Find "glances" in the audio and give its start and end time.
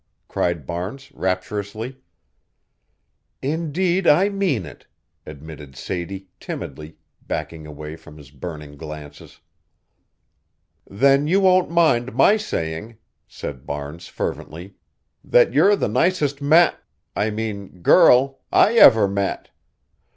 8.77-9.41